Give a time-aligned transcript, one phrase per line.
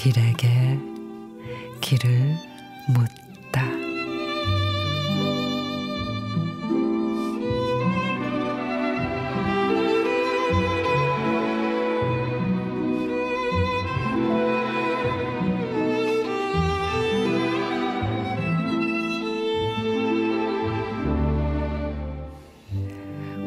[0.00, 0.78] 길에게
[1.82, 2.34] 길을
[2.88, 3.19] 묻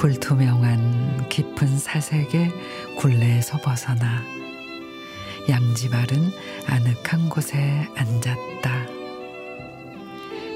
[0.00, 2.50] 불투명한 깊은 사색의
[2.96, 4.24] 굴레에서 벗어나
[5.46, 6.32] 양지바른
[6.66, 8.86] 아늑한 곳에 앉았다.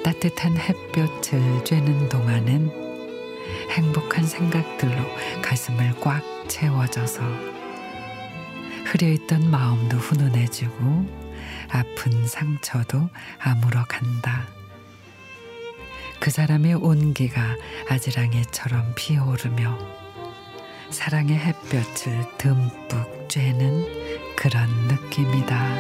[0.03, 2.71] 따뜻한 햇볕을 쬐는 동안은
[3.69, 4.97] 행복한 생각들로
[5.43, 7.21] 가슴을 꽉 채워져서
[8.87, 11.07] 흐려있던 마음도 훈훈해지고
[11.69, 14.64] 아픈 상처도 아물어 간다.
[16.25, 17.55] 그 사람의 온기가
[17.91, 19.79] 아지랑이처럼 피어오르며
[20.89, 25.75] 사랑의 햇볕을 듬뿍 쬐는 그런 느낌이다.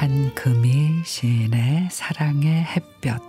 [0.00, 3.20] 한금이 시인의 사랑의 햇볕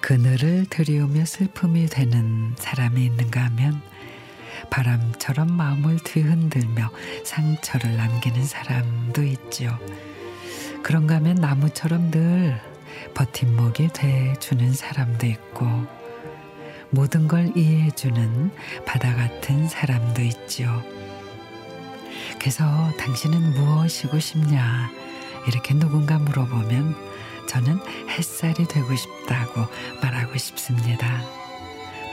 [0.00, 3.82] 그늘을 들이우며 슬픔이 되는 사람이 있는가 하면
[4.70, 6.90] 바람처럼 마음을 뒤흔들며
[7.24, 9.78] 상처를 남기는 사람도 있죠.
[10.82, 12.58] 그런가 하면 나무처럼 늘
[13.12, 15.66] 버팀목이 돼주는 사람도 있고
[16.88, 18.50] 모든 걸 이해해주는
[18.86, 20.82] 바다 같은 사람도 있죠.
[22.38, 22.64] 그래서
[22.96, 25.03] 당신은 무엇이고 싶냐
[25.46, 26.96] 이렇게 누군가 물어보면
[27.46, 29.66] 저는 햇살이 되고 싶다고
[30.02, 31.22] 말하고 싶습니다.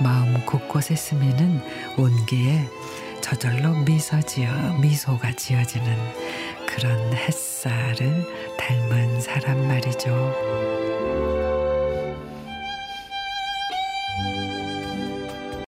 [0.01, 1.61] 마음 곳곳에 스미는
[1.97, 2.67] 온기에
[3.21, 5.95] 저절로 미소 지어 미소가 지어지는
[6.67, 8.25] 그런 햇살을
[8.57, 11.30] 닮은 사람 말이죠.